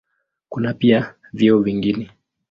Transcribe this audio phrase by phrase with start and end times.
[0.49, 2.09] Kuna pia vyeo vingine.